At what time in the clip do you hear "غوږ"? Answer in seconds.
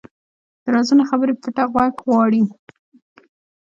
1.71-1.93